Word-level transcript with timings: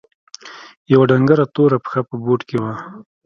يوه 0.91 1.05
ډنګره 1.09 1.45
توره 1.55 1.77
پښه 1.83 2.01
په 2.09 2.15
بوټ 2.23 2.41
کښې 2.49 2.57
وه. 2.63 2.73